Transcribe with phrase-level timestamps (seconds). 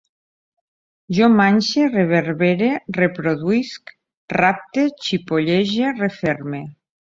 [1.17, 3.95] Jo manxe, reverbere, reproduïsc,
[4.41, 6.67] rapte, xipollege, referme